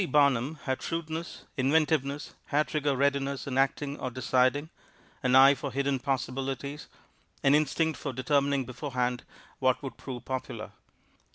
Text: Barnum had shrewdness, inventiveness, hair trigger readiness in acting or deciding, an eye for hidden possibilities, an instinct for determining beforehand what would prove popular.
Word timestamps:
Barnum 0.11 0.57
had 0.63 0.81
shrewdness, 0.81 1.43
inventiveness, 1.57 2.33
hair 2.47 2.63
trigger 2.63 2.95
readiness 2.97 3.45
in 3.45 3.55
acting 3.55 3.99
or 3.99 4.09
deciding, 4.09 4.71
an 5.21 5.35
eye 5.35 5.53
for 5.53 5.71
hidden 5.71 5.99
possibilities, 5.99 6.87
an 7.43 7.53
instinct 7.53 7.99
for 7.99 8.11
determining 8.11 8.65
beforehand 8.65 9.23
what 9.59 9.83
would 9.83 9.97
prove 9.97 10.25
popular. 10.25 10.71